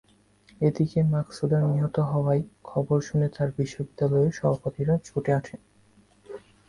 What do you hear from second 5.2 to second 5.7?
আসেন।